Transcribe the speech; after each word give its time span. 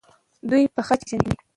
دوی 0.49 0.63
به 0.75 0.81
خج 0.87 1.01
وپیژني. 1.03 1.33